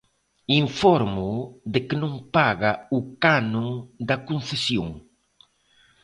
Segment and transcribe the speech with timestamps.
[0.63, 1.37] Infórmoo
[1.73, 3.69] de que non paga o canon
[4.09, 4.87] da concesión.